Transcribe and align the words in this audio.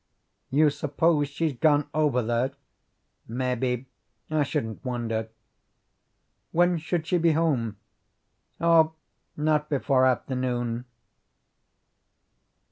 "You 0.49 0.71
suppose 0.71 1.27
she's 1.29 1.53
gone 1.55 1.87
over 1.93 2.23
there?" 2.23 2.53
"Mebbe. 3.27 3.85
I 4.31 4.41
shouldn't 4.41 4.83
wonder." 4.83 5.29
"When 6.51 6.79
should 6.79 7.05
she 7.05 7.19
be 7.19 7.33
home?" 7.33 7.77
"Oh, 8.59 8.93
not 9.37 9.69
before 9.69 10.07
afternoon." 10.07 10.85